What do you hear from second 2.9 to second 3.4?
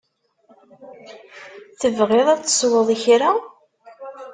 kra?